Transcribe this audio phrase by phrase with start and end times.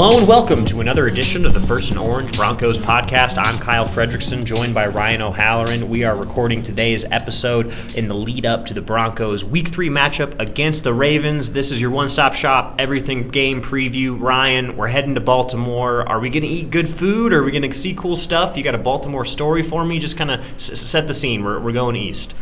[0.00, 3.36] Hello and welcome to another edition of the First and Orange Broncos podcast.
[3.36, 5.88] I'm Kyle Fredrickson, joined by Ryan O'Halloran.
[5.88, 10.38] We are recording today's episode in the lead up to the Broncos' Week 3 matchup
[10.38, 11.52] against the Ravens.
[11.52, 14.16] This is your one stop shop, everything game preview.
[14.20, 16.08] Ryan, we're heading to Baltimore.
[16.08, 17.32] Are we going to eat good food?
[17.32, 18.56] Are we going to see cool stuff?
[18.56, 19.98] You got a Baltimore story for me?
[19.98, 21.42] Just kind of s- set the scene.
[21.42, 22.34] We're, we're going east.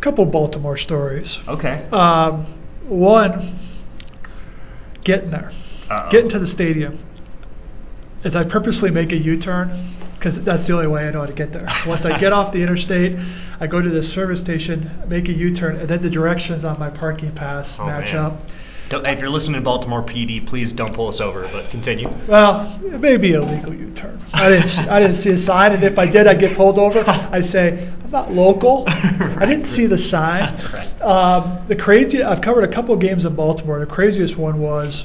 [0.00, 1.38] couple Baltimore stories.
[1.46, 1.86] Okay.
[1.92, 2.46] Um,
[2.84, 3.58] one,
[5.04, 5.52] getting there,
[5.90, 6.10] Uh-oh.
[6.10, 6.98] getting to the stadium.
[8.24, 11.32] Is I purposely make a U-turn because that's the only way I know how to
[11.32, 11.66] get there.
[11.86, 13.18] Once I get off the interstate,
[13.58, 16.88] I go to the service station, make a U-turn, and then the directions on my
[16.90, 18.24] parking pass Oh, match man.
[18.26, 18.42] up.
[18.90, 22.08] Don't, if you're listening to Baltimore PD, please don't pull us over, but continue.
[22.28, 24.20] Well, it may be a legal U-turn.
[24.32, 26.78] I didn't, see- I didn't see a sign, and if I did, I'd get pulled
[26.78, 27.02] over.
[27.08, 28.84] I say I'm not local.
[28.88, 30.56] I didn't see the sign.
[30.72, 31.02] Right.
[31.02, 32.22] Um, the crazy.
[32.22, 33.80] I've covered a couple games in Baltimore.
[33.80, 35.04] The craziest one was,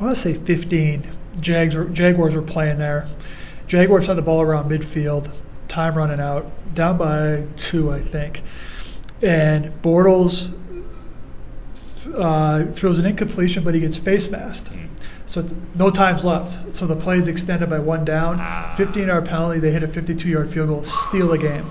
[0.00, 1.06] I want to say 15.
[1.40, 3.06] Jags were, Jaguars were playing there.
[3.66, 5.30] Jaguars had the ball around midfield.
[5.68, 8.42] Time running out, down by two, I think.
[9.20, 10.52] And Bortles
[12.16, 14.68] uh, throws an incompletion, but he gets face masked.
[14.68, 14.86] Hmm.
[15.26, 16.74] So it's, no time's left.
[16.74, 18.38] So the play is extended by one down.
[18.40, 18.74] Ah.
[18.78, 19.60] 15 yard penalty.
[19.60, 21.70] They hit a 52 yard field goal, steal the game.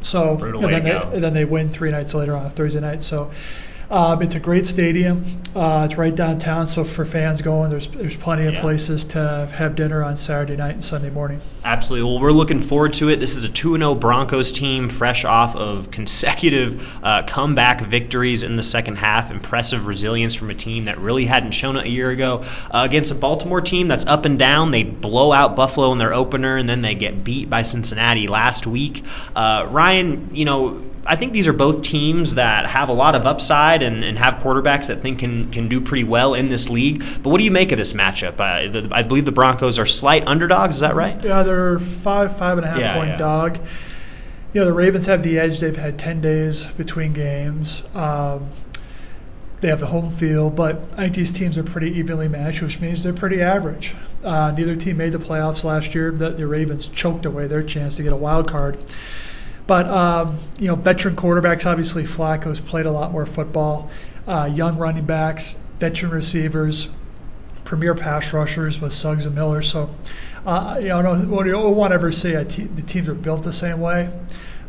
[0.00, 3.04] So then, they, then they win three nights later on a Thursday night.
[3.04, 3.30] So
[3.92, 5.42] um, it's a great stadium.
[5.54, 6.66] Uh, it's right downtown.
[6.66, 8.60] So for fans going, there's there's plenty of Yeah.
[8.62, 11.42] places to have dinner on Saturday night and Sunday morning.
[11.62, 12.08] Absolutely.
[12.10, 13.20] Well, we're looking forward to it.
[13.20, 15.90] This is a 2 0 Broncos team, fresh off of
[16.32, 19.30] consecutive uh, comeback victories in the second half.
[19.30, 23.10] Impressive resilience from a team that really hadn't shown it a year ago uh, against
[23.10, 24.70] a Baltimore team that's up and down.
[24.70, 28.66] They blow out Buffalo in their opener, and then they get beat by Cincinnati last
[28.66, 29.04] week.
[29.36, 33.26] Uh, Ryan, you know, I think these are both teams that have a lot of
[33.26, 37.00] upside and, and have quarterbacks that think can, can do pretty well in this league.
[37.22, 38.34] But what do you make of this matchup?
[38.38, 40.76] Uh, the, I believe the Broncos are slight underdogs.
[40.76, 41.22] Is that right?
[41.22, 43.16] Yeah, they're five, five and a half Yeah, point yeah.
[43.16, 43.58] dog.
[44.52, 45.60] You know, the Ravens have the edge.
[45.60, 47.82] They've had 10 days between games.
[47.94, 48.50] Um,
[49.60, 52.80] they have the home field, but I think these teams are pretty evenly matched, which
[52.80, 53.94] means they're pretty average.
[54.22, 56.10] Uh, neither team made the playoffs last year.
[56.10, 58.76] The, the Ravens choked away their chance to get a wild card.
[59.66, 63.90] But um, you know, veteran quarterbacks obviously Flacco's played a lot more football.
[64.26, 66.88] Uh, young running backs, veteran receivers,
[67.64, 69.62] premier pass rushers with Suggs and Miller.
[69.62, 69.88] So,
[70.46, 73.42] uh, you know, I don't, don't want to ever say te- the teams are built
[73.42, 74.10] the same way,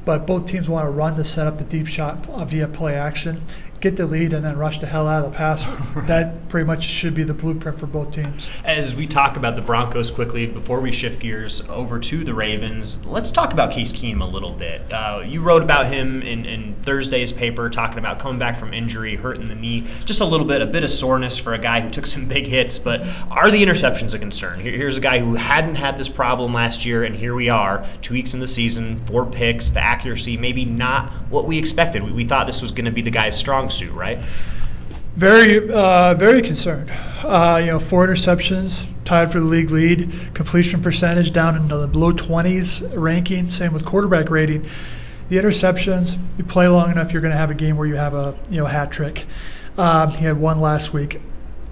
[0.06, 2.96] but both teams want to run to set up the deep shot uh, via play
[2.96, 3.44] action,
[3.84, 5.78] get the lead, and then rush the hell out of the passer.
[6.04, 8.48] That pretty much should be the blueprint for both teams.
[8.64, 12.98] As we talk about the Broncos quickly, before we shift gears over to the Ravens,
[13.06, 14.92] let's talk about Case Keenum a little bit.
[14.92, 19.16] Uh, you wrote about him in, in Thursday's paper, talking about coming back from injury,
[19.16, 21.90] hurting the knee, just a little bit, a bit of soreness for a guy who
[21.90, 22.78] took some big hits.
[22.78, 23.02] But
[23.32, 24.60] are the interceptions a concern?
[24.60, 27.86] Here, here's a guy who hadn't had this problem last year, and here we are,
[28.02, 32.04] two weeks in the season, four picks, the accuracy maybe not what we expected.
[32.04, 34.20] We, we thought this was going to be the guy's strong suit, right?
[35.16, 36.92] Very, uh, very concerned.
[37.24, 40.12] Uh, you know, four interceptions, tied for the league lead.
[40.34, 43.50] Completion percentage down in the low 20s ranking.
[43.50, 44.66] Same with quarterback rating.
[45.30, 48.14] The interceptions, you play long enough, you're going to have a game where you have
[48.14, 49.26] a you know hat trick.
[49.78, 51.20] Um, he had one last week.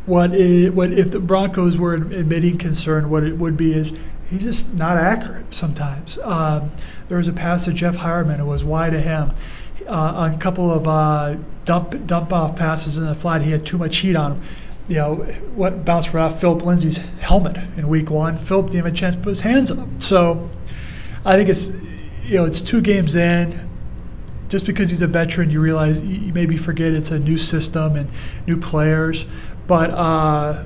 [0.05, 3.09] What i what if the Broncos were admitting concern?
[3.09, 3.91] What it would be is
[4.29, 6.17] he's just not accurate sometimes.
[6.19, 6.71] Um,
[7.07, 8.39] there was a pass to Jeff Heuerman.
[8.39, 9.33] It was wide to him.
[9.87, 13.65] Uh, on a couple of uh, dump dump off passes in the flat, he had
[13.65, 14.41] too much heat on him.
[14.87, 15.15] You know
[15.55, 18.37] what bounced right off Philip Lindsay's helmet in Week One.
[18.43, 19.87] Philip didn't have a chance to put his hands up.
[19.99, 20.49] So
[21.23, 21.69] I think it's
[22.23, 23.69] you know it's two games in.
[24.49, 28.11] Just because he's a veteran, you realize you maybe forget it's a new system and
[28.45, 29.23] new players.
[29.65, 30.65] But uh,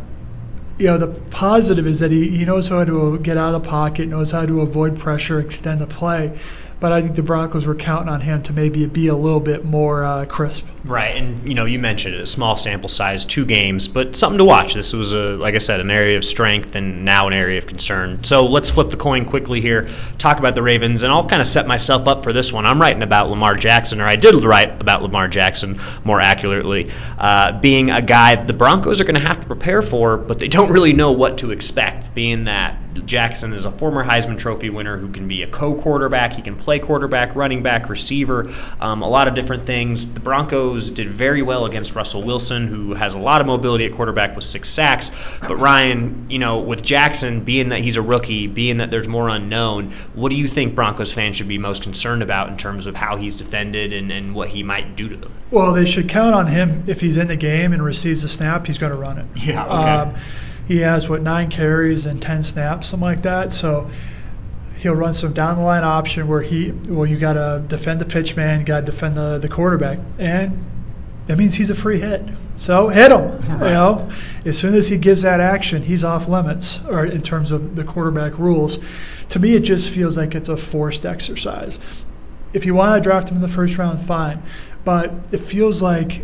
[0.78, 3.70] you know the positive is that he, he knows how to get out of the
[3.70, 6.38] pocket, knows how to avoid pressure, extend the play.
[6.80, 9.66] But I think the Broncos were counting on him to maybe be a little bit
[9.66, 10.66] more uh, crisp.
[10.86, 14.38] Right, and you know, you mentioned it, a small sample size, two games, but something
[14.38, 14.76] to watch.
[14.76, 17.66] This was a, like I said, an area of strength and now an area of
[17.66, 18.24] concern.
[18.24, 19.90] So let's flip the coin quickly here,
[20.20, 22.68] talk about the Ravens, and I'll kind of set myself up for this one.
[22.68, 27.60] I'm writing about Lamar Jackson, or I did write about Lamar Jackson more accurately, uh,
[27.60, 30.72] being a guy the Broncos are going to have to prepare for, but they don't
[30.72, 35.12] really know what to expect, being that Jackson is a former Heisman Trophy winner who
[35.12, 39.34] can be a co-quarterback, he can play quarterback, running back, receiver, um, a lot of
[39.34, 40.08] different things.
[40.08, 43.94] The Broncos did very well against Russell Wilson, who has a lot of mobility at
[43.94, 45.12] quarterback with six sacks.
[45.42, 49.30] But Ryan, you know, with Jackson being that he's a rookie, being that there's more
[49.30, 52.96] unknown, what do you think Broncos fans should be most concerned about in terms of
[52.96, 55.34] how he's defended and, and what he might do to them?
[55.52, 58.66] Well, they should count on him if he's in the game and receives a snap,
[58.66, 59.26] he's going to run it.
[59.36, 59.74] Yeah, okay.
[59.74, 60.16] Um,
[60.68, 63.54] he has what nine carries and ten snaps, something like that.
[63.54, 63.90] So
[64.86, 68.06] he'll run some down the line option where he well you got to defend the
[68.06, 70.64] pitch man, got to defend the the quarterback, and
[71.26, 72.22] that means he's a free hit.
[72.56, 73.44] So hit him.
[73.44, 74.10] You know,
[74.46, 77.84] as soon as he gives that action, he's off limits, or in terms of the
[77.84, 78.78] quarterback rules.
[79.30, 81.80] To me, it just feels like it's a forced exercise.
[82.54, 84.44] If you want to draft him in the first round, fine,
[84.84, 86.22] but it feels like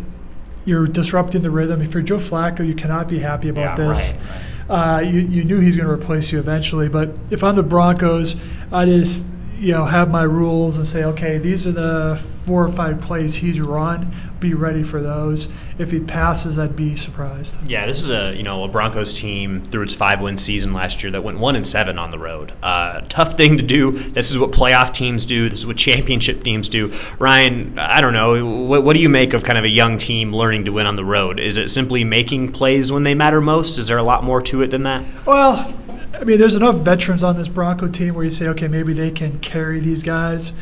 [0.64, 1.82] you're disrupting the rhythm.
[1.82, 4.12] If you're Joe Flacco, you cannot be happy about yeah, this.
[4.12, 4.51] Right, right.
[4.68, 8.36] Uh, you, you knew he's going to replace you eventually, but if I'm the Broncos,
[8.70, 9.24] I just
[9.58, 13.34] you know have my rules and say, okay, these are the four or five plays
[13.34, 14.14] he's run.
[14.40, 15.48] Be ready for those.
[15.78, 17.56] If he passes, I'd be surprised.
[17.66, 21.02] Yeah, this is a you know a Broncos team through its five win season last
[21.02, 22.52] year that went one and seven on the road.
[22.62, 23.92] Uh, tough thing to do.
[23.92, 25.48] This is what playoff teams do.
[25.48, 26.94] This is what championship teams do.
[27.18, 28.64] Ryan, I don't know.
[28.64, 30.96] What, what do you make of kind of a young team learning to win on
[30.96, 31.38] the road?
[31.38, 33.78] Is it simply making plays when they matter most?
[33.78, 35.04] Is there a lot more to it than that?
[35.24, 35.74] Well,
[36.14, 39.10] I mean, there's enough veterans on this Bronco team where you say, okay, maybe they
[39.10, 40.52] can carry these guys.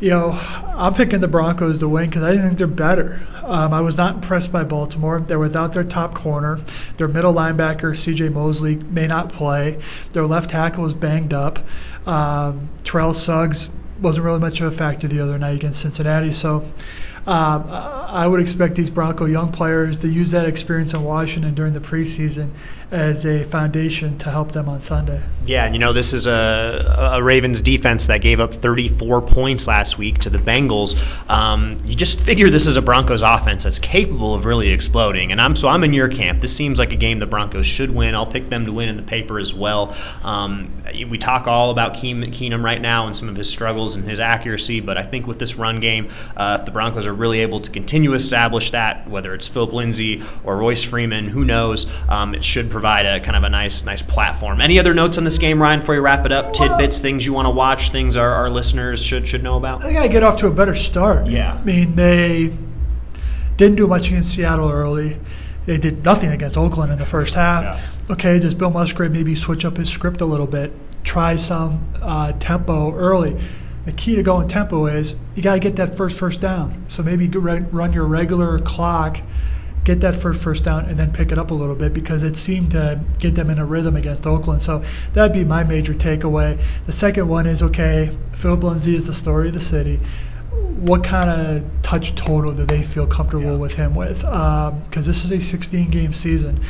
[0.00, 3.20] You know, I'm picking the Broncos to win because I think they're better.
[3.42, 5.20] Um, I was not impressed by Baltimore.
[5.20, 6.60] They're without their top corner.
[6.98, 8.28] Their middle linebacker, C.J.
[8.28, 9.80] Mosley, may not play.
[10.12, 11.58] Their left tackle is banged up.
[12.06, 13.68] Um, Terrell Suggs
[14.00, 16.32] wasn't really much of a factor the other night against Cincinnati.
[16.32, 16.70] So
[17.26, 21.72] um, I would expect these Bronco young players to use that experience in Washington during
[21.72, 22.50] the preseason
[22.90, 25.22] as a foundation to help them on Sunday.
[25.44, 29.66] Yeah, and you know, this is a, a Ravens defense that gave up 34 points
[29.66, 30.98] last week to the Bengals.
[31.28, 35.32] Um, you just figure this is a Broncos offense that's capable of really exploding.
[35.32, 36.40] And I'm so I'm in your camp.
[36.40, 38.14] This seems like a game the Broncos should win.
[38.14, 39.94] I'll pick them to win in the paper as well.
[40.22, 44.20] Um, we talk all about Keenum right now and some of his struggles and his
[44.20, 47.60] accuracy, but I think with this run game, uh, if the Broncos are really able
[47.60, 52.34] to continue to establish that, whether it's Philip Lindsay or Royce Freeman, who knows, um,
[52.34, 54.60] it should provide a kind of a nice nice platform.
[54.60, 56.52] Any other notes on this game, Ryan, before you wrap it up?
[56.52, 59.82] Tidbits, things you want to watch, things our, our listeners should should know about?
[59.82, 61.26] They got to get off to a better start.
[61.26, 61.54] Yeah.
[61.54, 62.52] I mean, they
[63.56, 65.18] didn't do much against Seattle early.
[65.66, 67.64] They did nothing against Oakland in the first half.
[67.64, 68.12] Yeah.
[68.14, 70.72] Okay, does Bill Musgrave maybe switch up his script a little bit?
[71.02, 73.36] Try some uh, tempo early
[73.88, 76.84] the key to going tempo is you got to get that first first down.
[76.88, 79.18] So maybe run your regular clock,
[79.84, 82.36] get that first first down, and then pick it up a little bit because it
[82.36, 84.62] seemed to get them in a rhythm against Oakland.
[84.62, 84.82] So
[85.14, 86.60] that'd be my major takeaway.
[86.86, 88.16] The second one is okay.
[88.34, 90.00] Philip Lindsay is the story of the city.
[90.78, 93.56] What kind of touch total do they feel comfortable yeah.
[93.56, 94.18] with him with?
[94.18, 96.60] Because um, this is a 16 game season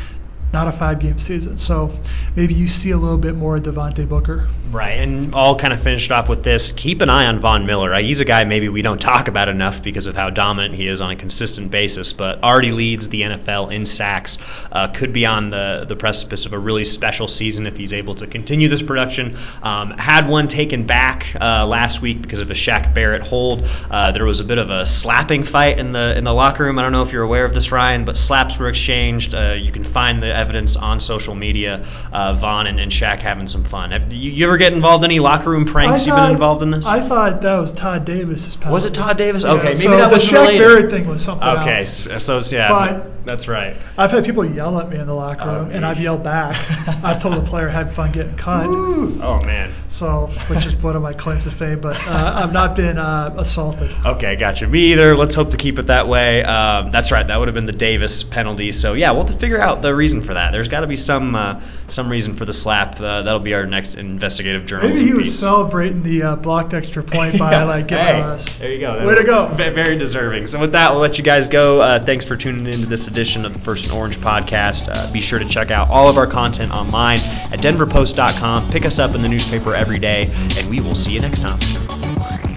[0.53, 1.59] not a five game season.
[1.59, 1.93] So
[2.37, 4.49] maybe you see a little bit more of Devontae Booker.
[4.71, 6.73] Right, and all kind of finished off with this.
[6.73, 7.95] Keep an eye on Von Miller.
[8.01, 11.01] He's a guy maybe we don't talk about enough because of how dominant he is
[11.01, 14.39] on a consistent basis, but already leads the NFL in sacks.
[14.71, 18.15] Uh, could be on the, the precipice of a really special season if he's able
[18.17, 19.39] to continue this production.
[19.63, 23.67] Um, had one taken back uh, last week because of a Shaq Barrett hold.
[23.91, 26.79] Uh, there was a bit of a slapping fight in the in the locker room.
[26.79, 29.35] I don't know if you're aware of this, Ryan, but slaps were exchanged.
[29.35, 31.85] Uh, you can find the evidence on social media.
[32.13, 33.91] Uh, Von and, and Shaq having some fun.
[33.91, 36.01] Have you, you ever get involved in any locker room pranks?
[36.01, 36.87] Thought, You've been involved in this?
[36.87, 38.57] I thought that was Todd Davis.
[38.57, 38.73] Penalty.
[38.73, 39.43] Was it Todd Davis?
[39.45, 40.59] Yeah, okay, maybe so that the was Shaq related.
[40.59, 42.09] Barrett thing was something okay, else.
[42.25, 43.77] so, so yeah, But- that's right.
[43.99, 46.57] I've had people yell at me in the locker Oh, room, and I've yelled back.
[47.05, 48.65] I've told the player had fun getting cut.
[48.67, 49.71] Oh man.
[49.89, 53.35] So, which is one of my claims to fame, but uh, I've not been uh,
[53.37, 53.91] assaulted.
[54.07, 54.67] Okay, gotcha.
[54.67, 55.15] Me either.
[55.15, 56.43] Let's hope to keep it that way.
[56.43, 57.27] Um, that's right.
[57.27, 58.73] That would have been the Davis penalty.
[58.73, 60.53] So yeah, we'll have to figure out the reason for that.
[60.53, 63.01] There's got to be some uh, some reason for the slap.
[63.01, 65.41] Uh, that'll be our next investigative journalism Maybe he was piece.
[65.41, 67.65] celebrating the uh, blocked extra point by Yeah.
[67.65, 68.59] like giving hey, us.
[68.59, 69.07] There you go.
[69.07, 69.49] Way to go.
[69.55, 70.47] Very deserving.
[70.49, 71.81] So with that, we'll let you guys go.
[71.81, 74.89] Uh, thanks for tuning into this edition of the First and Orange podcast.
[74.95, 78.71] Uh, be sure to check out all of our content online at denverpost.com.
[78.71, 82.48] Pick us up in the newspaper every day, and we will see you next time.